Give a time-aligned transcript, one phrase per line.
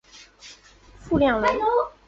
[0.99, 1.55] 傅亮人。